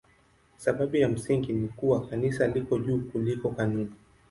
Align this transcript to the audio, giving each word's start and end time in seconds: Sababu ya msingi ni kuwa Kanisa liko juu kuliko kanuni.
Sababu 0.57 0.95
ya 0.97 1.09
msingi 1.09 1.53
ni 1.53 1.67
kuwa 1.67 2.07
Kanisa 2.07 2.47
liko 2.47 2.77
juu 2.79 2.99
kuliko 2.99 3.49
kanuni. 3.49 3.89